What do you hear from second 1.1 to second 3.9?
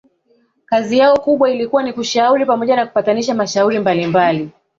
kubwa ilikuwa ni kushauri pamoja na kupatanisha mashauri